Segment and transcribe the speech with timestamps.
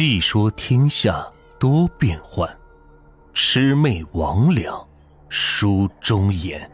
[0.00, 1.26] 细说天下
[1.58, 2.48] 多变幻，
[3.34, 4.86] 魑魅魍魉
[5.28, 6.70] 书中言。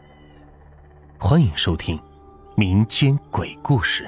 [1.17, 1.99] 欢迎收听
[2.55, 4.07] 民间鬼故事。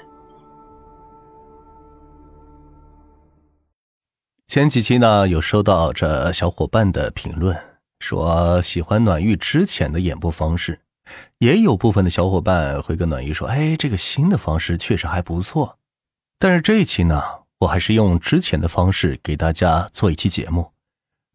[4.46, 7.60] 前几期呢，有收到这小伙伴的评论，
[8.00, 10.80] 说喜欢暖玉之前的演播方式，
[11.40, 15.80] 也有部分的小伙伴会跟暖玉说：“哎，这个新的方式确实还不错。”
[16.38, 17.20] 但是这一期呢，
[17.60, 20.74] 我还是用之前的方式给大家做一期节目。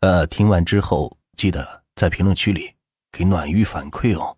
[0.00, 2.74] 呃，听完之后记得在评论区里
[3.10, 4.36] 给暖玉反馈哦。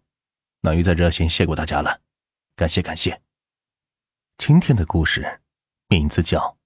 [0.63, 2.01] 暖玉在这先谢过大家了，
[2.57, 3.21] 感谢感谢。
[4.39, 5.41] 今天的故事
[5.89, 6.57] 名字叫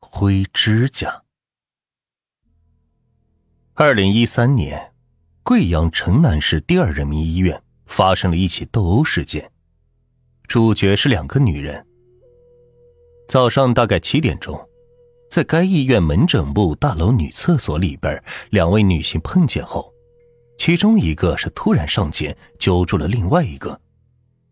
[0.06, 1.08] 《灰指甲》。
[3.74, 4.94] 二零一三年，
[5.42, 9.52] 贵阳城南市第二人民医院发生了一起斗殴事件，
[10.48, 11.86] 主角是两个女人。
[13.28, 14.58] 早上大概七点钟，
[15.28, 19.92] 在该医院门诊部大楼女厕所里边，两位女性碰见后，
[20.56, 23.80] 其中一个是突然上前揪住了另外一个，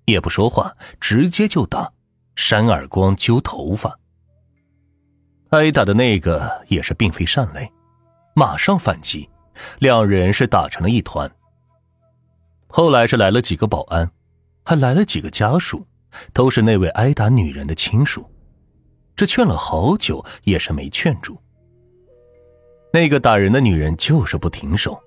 [0.06, 1.92] 也不说话，直接就打，
[2.34, 3.96] 扇耳光、揪头发。
[5.50, 7.70] 挨打的那个也是并非善类。
[8.34, 9.30] 马上反击，
[9.78, 11.30] 两人是打成了一团。
[12.66, 14.10] 后来是来了几个保安，
[14.64, 15.86] 还来了几个家属，
[16.32, 18.28] 都是那位挨打女人的亲属。
[19.16, 21.38] 这劝了好久也是没劝住。
[22.92, 25.00] 那个打人的女人就是不停手，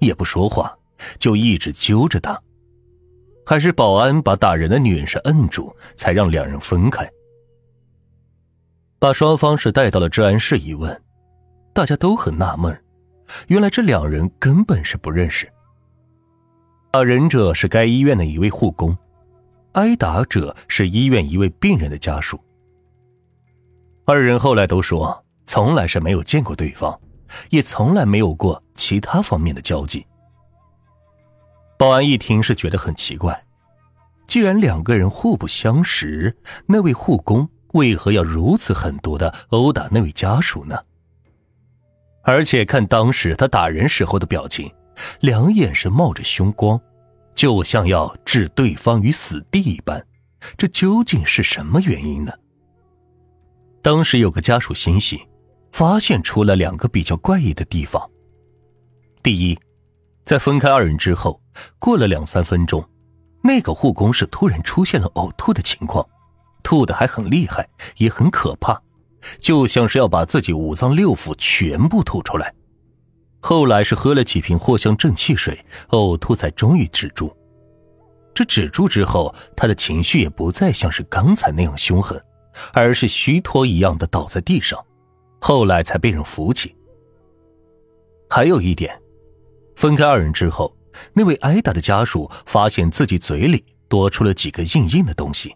[0.00, 0.76] 也不说话，
[1.18, 2.40] 就一直揪着打。
[3.46, 7.08] 还是保安把打人的女人是摁住，才让两人分开。
[8.98, 11.02] 把双方是带到了治安室一问。
[11.72, 12.78] 大家都很纳闷，
[13.46, 15.50] 原来这两人根本是不认识。
[16.90, 18.96] 打人者是该医院的一位护工，
[19.72, 22.38] 挨打者是医院一位病人的家属。
[24.10, 26.98] 二人后来都说，从来是没有见过对方，
[27.50, 30.04] 也从来没有过其他方面的交集。
[31.78, 33.44] 保安一听是觉得很奇怪，
[34.26, 40.78] 既然两个人互不相识，那位护工为何要如此狠毒的殴打那位家属呢？
[42.22, 44.70] 而且看当时他打人时候的表情，
[45.20, 46.78] 两眼是冒着凶光，
[47.34, 50.04] 就像要置对方于死地一般。
[50.58, 52.32] 这究竟是什么原因呢？
[53.82, 55.20] 当时有个家属欣喜，
[55.72, 58.10] 发现出了两个比较怪异的地方。
[59.22, 59.58] 第一，
[60.24, 61.40] 在分开二人之后，
[61.78, 62.84] 过了两三分钟，
[63.42, 66.06] 那个护工是突然出现了呕吐的情况，
[66.62, 68.80] 吐的还很厉害，也很可怕。
[69.38, 72.54] 就像是要把自己五脏六腑全部吐出来，
[73.40, 77.34] 后来是喝了几瓶藿香正气水，呕吐才终于止住。
[78.32, 82.18] 这止住之后，他的情绪也不再像是刚才那样凶狠，
[82.72, 84.84] 而是虚脱一样的倒在地上，
[85.40, 86.74] 后来才被人扶起。
[88.28, 89.00] 还有一点，
[89.76, 90.76] 分开二人之后，
[91.12, 95.54] 那位挨打的家属发现自己嘴里多出了几个硬硬的东西。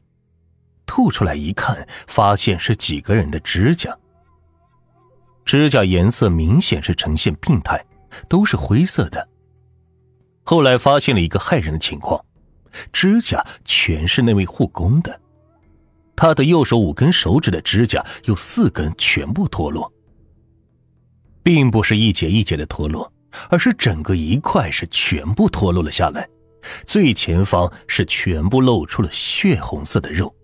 [0.86, 3.96] 吐出来一看，发现是几个人的指甲。
[5.44, 7.84] 指甲颜色明显是呈现病态，
[8.28, 9.28] 都是灰色的。
[10.42, 12.22] 后来发现了一个骇人的情况，
[12.92, 15.20] 指甲全是那位护工的，
[16.16, 19.92] 他的右手五根手指的指甲有四根全部脱落，
[21.42, 23.12] 并不是一节一节的脱落，
[23.50, 26.28] 而是整个一块是全部脱落了下来，
[26.86, 30.34] 最前方是全部露出了血红色的肉。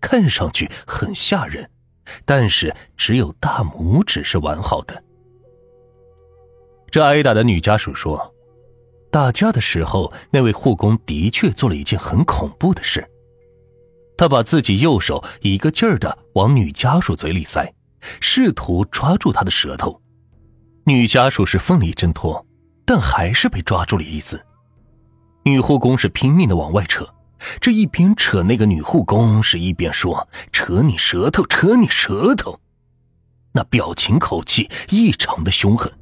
[0.00, 1.70] 看上去很吓人，
[2.26, 5.02] 但是只有大拇指是完好的。
[6.90, 8.34] 这挨打的女家属说，
[9.10, 13.06] 打架的时候，那位护工的确做了一件很恐怖的事。
[14.18, 17.72] 他把自己右手一个劲儿的往女家属嘴里塞，
[18.20, 19.98] 试图抓住她的舌头。
[20.84, 22.44] 女家属是奋力挣脱，
[22.84, 24.44] 但还是被抓住了一次。
[25.44, 27.08] 女护工是拼命的往外扯。
[27.60, 32.58] 这一边扯那个女护工，是一边说：“扯你舌头，扯你舌头。”
[33.54, 35.92] 那表情口气异常的凶狠。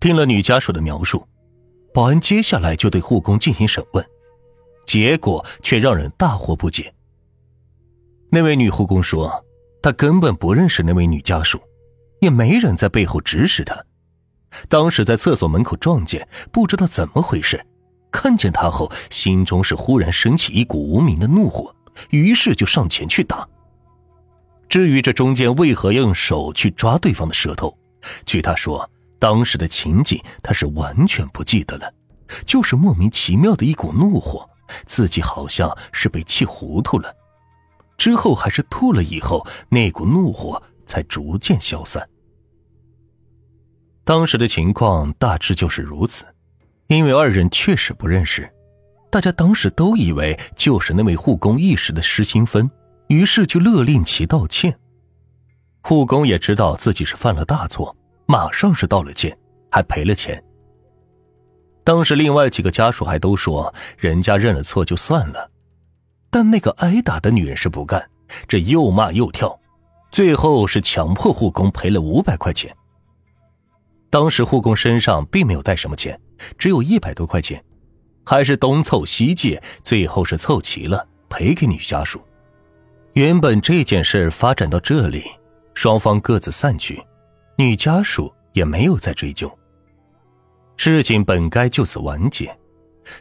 [0.00, 1.24] 听了女家属的描述，
[1.94, 4.04] 保安接下来就对护工进行审问，
[4.86, 6.92] 结果却让人大惑不解。
[8.30, 9.44] 那位女护工说
[9.82, 11.60] ：“她根本不认识那位女家属，
[12.20, 13.76] 也没人在背后指使她。
[14.68, 17.60] 当时在厕所门口撞见，不知道怎么回事。”
[18.12, 21.74] 看见她后，心中是忽然升起一股无名的怒火，
[22.08, 23.46] 于是就上前去打。
[24.68, 27.76] 至于这中间为何要用手去抓对方的舌头，
[28.24, 28.88] 据他说，
[29.18, 31.92] 当时的情景他是完全不记得了，
[32.46, 34.48] 就是莫名其妙的一股怒火，
[34.86, 37.14] 自己好像是被气糊涂了，
[37.96, 42.08] 之后还是吐了以后，那股怒火才逐渐消散。
[44.04, 46.24] 当时的情况大致就是如此，
[46.86, 48.48] 因为二人确实不认识，
[49.10, 52.70] 大家当时都以为就是那位护工一时的失心疯，
[53.08, 54.78] 于是就勒令其道歉。
[55.82, 57.96] 护工也知道自己是犯了大错，
[58.26, 59.36] 马上是道了歉，
[59.70, 60.42] 还赔了钱。
[61.86, 65.48] 当时另外几个家属还都说，人家认了错就算了，
[66.32, 68.04] 但那个挨打的女人是不干，
[68.48, 69.56] 这又骂又跳，
[70.10, 72.76] 最后是强迫护工赔了五百块钱。
[74.10, 76.20] 当时护工身上并没有带什么钱，
[76.58, 77.64] 只有一百多块钱，
[78.24, 82.20] 还是东凑西借，最后是凑齐了赔给女家属。
[83.12, 85.22] 原本这件事发展到这里，
[85.74, 87.00] 双方各自散去，
[87.56, 89.48] 女家属也没有再追究。
[90.76, 92.56] 事情本该就此完结，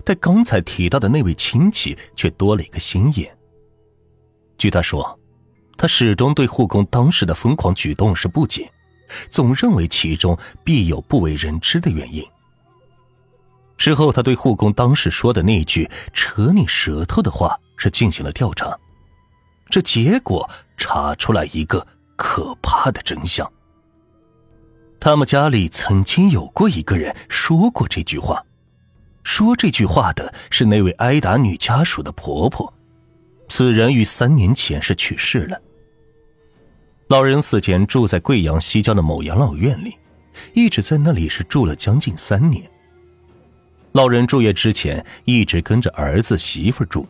[0.03, 3.35] 但刚才提到的那位亲戚却多了一个心眼。
[4.57, 5.19] 据他说，
[5.77, 8.71] 他始终对护工当时的疯狂举动是不解。
[9.29, 12.25] 总认为其中必有不为人知的原因。
[13.77, 18.75] 之后，他对护工当时说的那句“扯你舌头”的话是进行了调查，
[19.69, 21.85] 这结果查出来一个
[22.15, 23.49] 可怕的真相：
[24.99, 28.43] 他们家里曾经有过一个人说过这句话，
[29.23, 32.73] 说这句话的是那位挨打女家属的婆婆，
[33.47, 35.61] 此人于三年前是去世了。
[37.07, 39.95] 老人死前住在贵阳西郊的某养老院里，
[40.53, 42.63] 一直在那里是住了将近三年。
[43.91, 47.07] 老人住院之前一直跟着儿子媳妇住，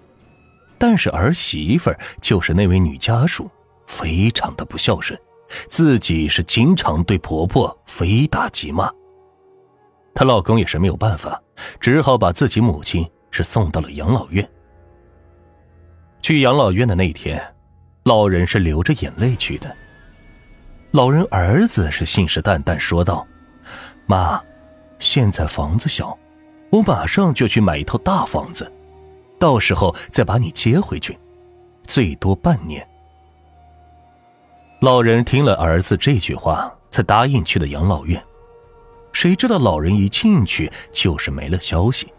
[0.78, 1.90] 但是儿媳妇
[2.22, 3.50] 就是那位女家属，
[3.88, 5.18] 非常的不孝顺，
[5.70, 8.92] 自己是经常对婆婆非打即骂。
[10.14, 11.42] 她老公也是没有办法，
[11.80, 14.48] 只好把自己母亲是送到了养老院。
[16.22, 17.42] 去养老院的那天，
[18.04, 19.76] 老人是流着眼泪去的。
[20.92, 23.28] 老人儿子是信誓旦旦说道
[24.08, 24.42] ：“妈，
[24.98, 26.18] 现在房子小，
[26.72, 28.72] 我马上就去买一套大房子，
[29.38, 31.20] 到时候再把你接回去，
[31.86, 32.88] 最多半年。”
[34.86, 38.24] 老人听了儿子这句话，才答应去的养老院。
[39.12, 42.14] 谁知道老人一进去就是没了消息。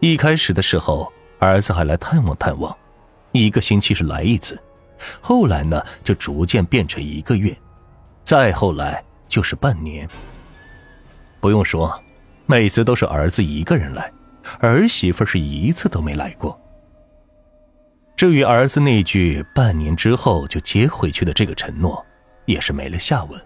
[0.00, 2.76] 一开始的时候，儿子还来探望探望，
[3.30, 4.60] 一个星期是来一次。
[5.20, 7.56] 后来呢，就逐渐变成一个月，
[8.24, 10.08] 再后来就是半年。
[11.38, 12.02] 不用说，
[12.46, 14.12] 每次都是儿子一个人来，
[14.58, 16.60] 儿媳妇是一次都没来过。
[18.18, 22.04] 至于儿子那句半年之后就接回去的这个承诺，
[22.46, 23.40] 也是没了下文。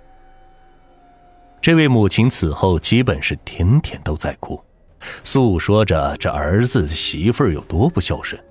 [1.61, 4.59] 这位母亲此后基本是天天都在哭，
[5.23, 8.43] 诉说着这儿子媳妇有多不孝顺。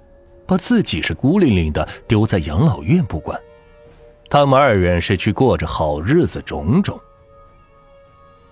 [0.46, 3.42] 把自己是孤零零的丢在养老院不管，
[4.30, 7.00] 他们二人是去过着好日子，种种。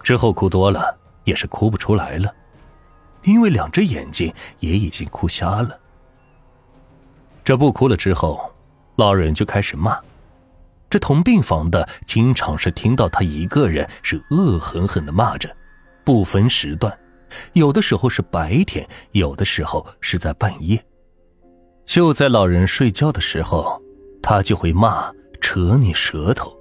[0.01, 2.33] 之后哭多了也是哭不出来了，
[3.25, 5.77] 因为两只眼睛也已经哭瞎了。
[7.49, 8.47] 这不哭了之后，
[8.95, 9.99] 老人就开始骂，
[10.87, 15.49] 这同病房的经常是听到他一个人是恶狠狠的骂着，
[16.03, 16.95] 不分时段，
[17.53, 20.79] 有的时候是白天，有的时候是在半夜。
[21.85, 23.81] 就在老人睡觉的时候，
[24.21, 25.11] 他就会骂
[25.41, 26.55] 扯你舌头。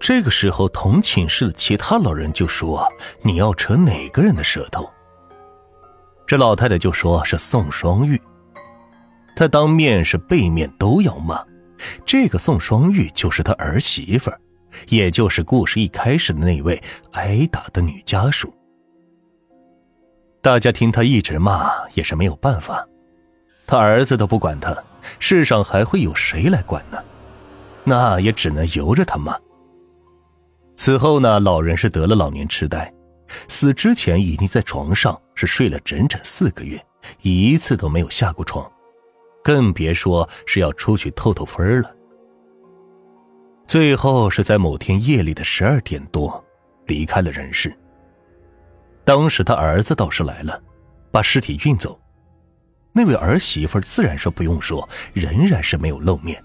[0.00, 4.90] 这个时候，同寝室的其他老人就说：“你要扯哪个人的舌头？”
[6.26, 8.18] 这老太太就说是宋双玉。
[9.38, 11.40] 他当面是背面都要骂。
[12.04, 14.32] 这个宋双玉就是他儿媳妇，
[14.88, 18.52] 也就是故事一开始的那位挨打的女家属。
[20.42, 22.84] 大家听他一直骂，也是没有办法。
[23.64, 24.76] 他儿子都不管他，
[25.20, 26.98] 世上还会有谁来管呢？
[27.84, 29.38] 那也只能由着他骂。
[30.76, 32.92] 此后呢，老人是得了老年痴呆，
[33.46, 36.84] 死之前已经在床上是睡了整整四个月，
[37.22, 38.68] 一次都没有下过床，
[39.48, 41.96] 更别说是要出去透透风了。
[43.66, 46.44] 最后是在某天夜里的十二点多，
[46.84, 47.74] 离开了人世。
[49.06, 50.62] 当时他儿子倒是来了，
[51.10, 51.98] 把尸体运走。
[52.92, 56.44] 那位儿媳妇自然说不用说，仍然是没有露面。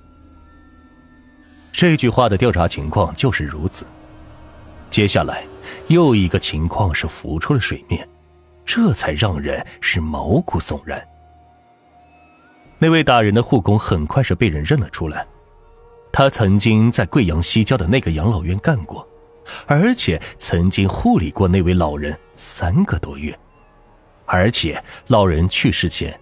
[1.74, 3.86] 这句话的调查情况就是如此。
[4.90, 5.44] 接下来，
[5.90, 8.08] 又一个情况是浮出了水面，
[8.66, 11.06] 这才让人是毛骨悚然。
[12.84, 15.26] 那位打人的护工很快是被人认了出来，
[16.12, 19.08] 他曾经在贵阳西郊的那个养老院干过，
[19.66, 23.40] 而且曾经护理过那位老人三个多月，
[24.26, 26.14] 而且老人去世前。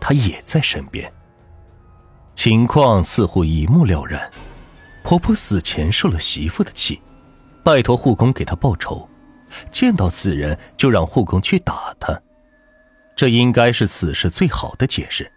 [0.00, 1.12] 他也在身边，
[2.34, 4.30] 情况似乎一目了然。
[5.02, 6.98] 婆婆死前受了媳妇的气，
[7.62, 9.06] 拜托护工给她报仇，
[9.70, 12.18] 见到此人就让护工去打他，
[13.14, 15.30] 这应该是此事最好的解释。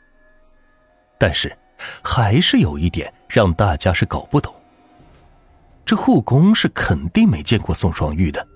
[1.20, 1.56] 但是，
[2.02, 4.52] 还是有一点让大家是搞不懂。
[5.86, 8.48] 这护工是肯定没见过宋双玉的，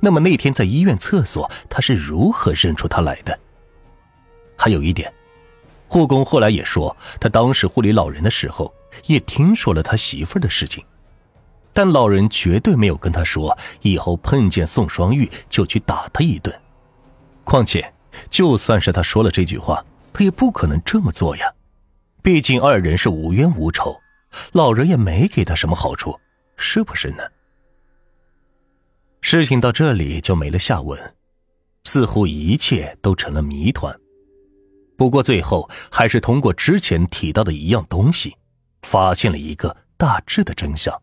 [0.00, 3.38] 那么那天在医院厕所，他是如何认出他来的？
[4.56, 5.12] 还有一点，
[5.88, 8.72] 护工后来也说，他当时护理老人的时候，
[9.06, 10.84] 也听说了他媳妇的事情，
[11.72, 16.54] 但老人绝对没有跟他说，以后碰见宋双玉就去打他一顿。
[17.42, 17.92] 况且，
[18.30, 21.52] 就算是他说了这句话，他也不可能这么做呀，
[22.24, 24.00] 毕竟二人是无冤无仇，
[24.52, 26.18] 老人也没给他什么好处，
[26.56, 27.22] 是不是呢？
[29.20, 30.98] 事情到这里就没了下文，
[31.84, 33.94] 似乎一切都成了谜团。
[34.96, 38.34] 不过最后还是通过之前提到的一样东西，
[38.84, 40.98] 发现了一个大致的真相。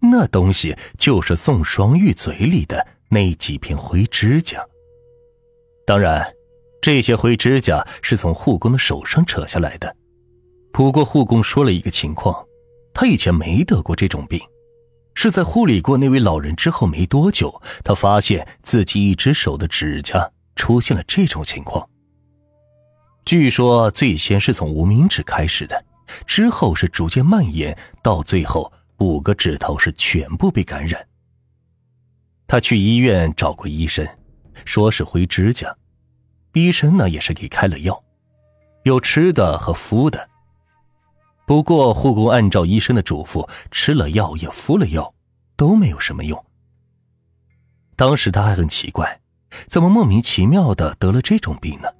[0.00, 4.60] 那东西就是宋双玉嘴里的那几片灰指甲。
[5.86, 6.34] 当然，
[6.80, 9.96] 这些灰指甲是从护工的手上扯下来的。
[10.72, 12.46] 不过护工说了一个情况，
[12.94, 14.40] 他以前没得过这种病，
[15.14, 21.86] 是在护理过那位老人之后没多久，他发现自己一只手的指甲出现了这种情况。
[23.24, 25.84] 据说最先是从无名指开始的，
[26.26, 31.06] 之后是逐渐蔓延，到最后五个指头是全部被感染。
[32.46, 34.06] 他去医院找过医生，
[34.64, 35.76] 说是灰指甲，
[36.54, 38.02] 医生呢也是给开了药，
[38.84, 40.31] 有吃的和敷的。
[41.52, 45.12] 不过护工按照医生的嘱咐吃了药也敷了药，
[45.54, 46.42] 都没有什么用。
[47.94, 49.20] 当时他还很奇怪，
[49.68, 51.90] 怎么莫名其妙的得了这种病呢？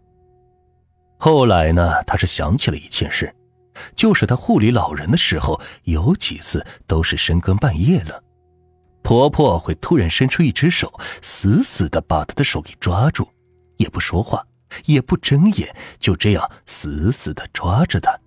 [1.19, 3.31] 后来呢，他是想起了一件事，
[3.95, 8.25] 就是他护理老人的时候，有几次都是深更半夜了，
[9.03, 13.29] 婆婆会突然伸出一只手，死死的把他的手给抓住，
[13.77, 14.43] 也不说话，
[14.87, 18.19] 也不睁眼，就这样死死的抓着他。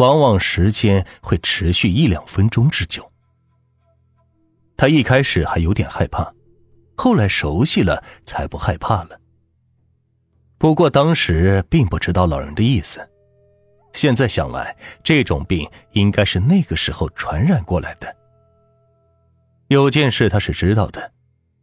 [0.00, 3.06] 往往时间会持续一两分钟之久。
[4.74, 6.32] 他一开始还有点害怕，
[6.96, 9.20] 后来熟悉了，才不害怕了。
[10.56, 13.06] 不过当时并不知道老人的意思，
[13.92, 18.16] 现在想来，这种病应该是那个时候传染过来的。
[19.68, 21.12] 有件事他是知道的，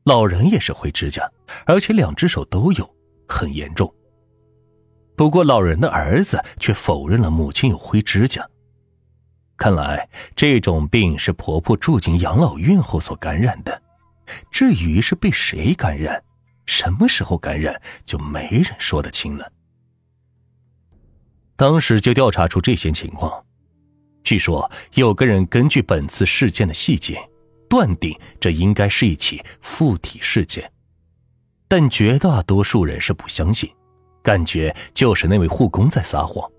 [0.04, 1.28] 老人也是灰指甲，
[1.66, 2.88] 而且两只手都有，
[3.28, 3.92] 很严重。
[5.18, 8.48] 不过老人的儿子却否认了母亲有灰指甲，
[9.58, 13.82] 看来这种病是婆婆住进养老院后所感染的。
[14.52, 16.22] 至于是被谁感染？
[16.68, 19.52] 什么时候感染，就没人说得清了。
[21.56, 23.44] 当时就调查出这些情况，
[24.24, 27.18] 据说有个人根据本次事件的细节，
[27.68, 30.72] 断定这应该是一起附体事件，
[31.68, 33.68] 但绝大多数人是不相信，
[34.28, 36.52] 感觉就是那位护工在撒谎。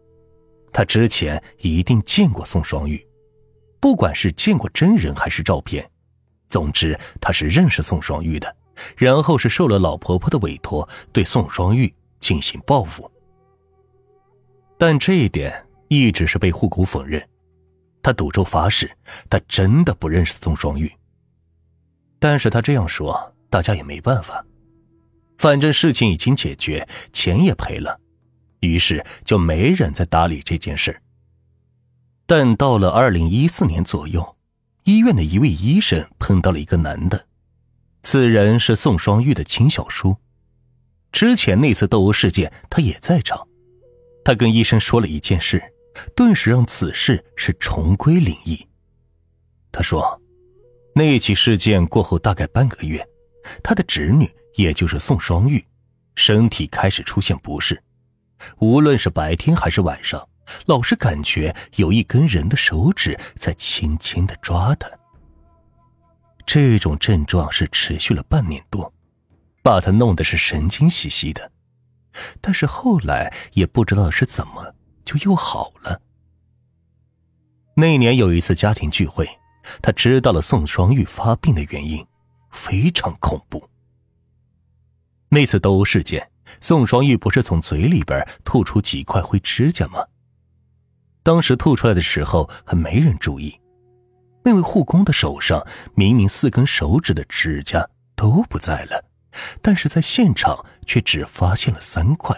[0.72, 3.06] 他之前一定见过宋双玉，
[3.78, 5.86] 不管是见过真人还是照片，
[6.48, 8.56] 总之他是认识宋双玉的。
[8.96, 13.10] 然后是受了老婆婆的委托，对宋双玉进行报复。
[14.78, 15.52] 但这一点
[15.88, 17.22] 一直是被护工否认，
[18.02, 18.90] 他赌咒发誓，
[19.28, 20.90] 他真的不认识宋双玉。
[22.18, 24.42] 但是他这样说，大家也没办法，
[25.38, 27.98] 反正事情已经解决，钱也赔了，
[28.60, 31.00] 于是就没人再搭理这件事。
[32.26, 34.36] 但到了二零一四年左右，
[34.84, 37.26] 医院的一位医生碰到了一个男的。
[38.02, 40.16] 此人是宋双玉的亲小叔，
[41.12, 43.46] 之前那次斗殴事件他也在场。
[44.24, 45.62] 他跟医生说了一件事，
[46.14, 48.66] 顿时让此事是重归灵异。
[49.72, 50.20] 他说，
[50.94, 53.06] 那起事件过后大概半个月，
[53.62, 55.64] 他的侄女也就是宋双玉，
[56.16, 57.80] 身体开始出现不适，
[58.58, 60.28] 无论是白天还是晚上，
[60.66, 64.90] 老是感觉有一根人的手指在轻轻的抓他。
[66.44, 68.92] 这种症状是持续了半年多，
[69.62, 71.52] 把他弄得是神经兮兮的，
[72.40, 74.74] 但是后来也不知道是怎么
[75.04, 76.00] 就又好了。
[77.76, 79.28] 那年有一次家庭聚会，
[79.80, 82.04] 他知道了宋双玉发病的原因，
[82.50, 83.62] 非常恐怖。
[85.30, 86.30] 那次斗殴事件，
[86.60, 90.04] 宋双玉不是从嘴里边吐出几块灰指甲吗？
[91.22, 93.60] 当时吐出来的时候还没人注意。
[94.42, 95.62] 那位护工的手上
[95.94, 99.04] 明明四根手指的指甲都不在了，
[99.60, 102.34] 但是在现场却只发现了三块。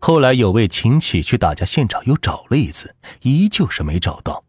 [0.00, 2.92] 后来有位亲戚去打架现场又找了一次，
[3.22, 4.42] 依旧是没找到，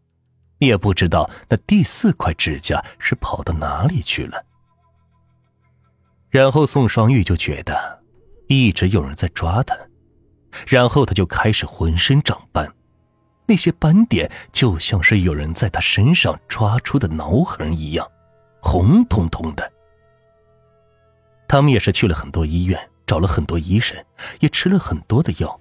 [0.58, 4.44] 也不知道那第四块指甲是跑到哪里去了。
[6.30, 8.02] 然后宋双玉就觉得
[8.46, 9.76] 一直有人在抓他，
[10.66, 12.72] 然后他就开始浑身长斑，
[13.46, 18.06] 那些斑点就像是有人在他身上抓出的挠痕一样，
[18.60, 19.72] 红彤彤的。
[21.48, 23.96] 他们也是去了很多医院，找了很多医生，
[24.38, 25.60] 也吃了很多的药，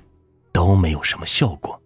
[0.51, 1.79] 都没有什么效果。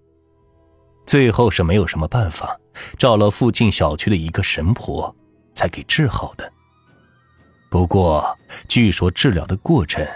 [1.06, 2.58] 最后是没有什么办法，
[2.98, 5.14] 找了附近小区的一个神婆，
[5.54, 6.52] 才给治好的。
[7.74, 8.38] 不过，
[8.68, 10.08] 据说治疗的过程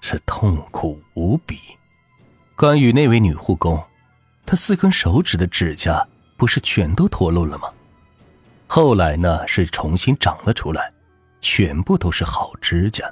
[0.00, 1.58] 是痛苦无比。
[2.56, 3.78] 关于那位女护工，
[4.46, 6.08] 她四根手指的指甲
[6.38, 7.68] 不是全都脱落了吗？
[8.66, 10.90] 后来呢，是重新长了出来，
[11.42, 13.04] 全部都是好指甲。